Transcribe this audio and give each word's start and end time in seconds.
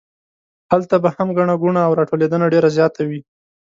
هلته 0.71 0.95
به 1.03 1.09
هم 1.17 1.27
ګڼه 1.37 1.55
ګوڼه 1.63 1.81
او 1.87 1.91
راټولېدنه 1.99 2.45
ډېره 2.53 2.69
زیاته 2.77 3.01
وي. 3.09 3.19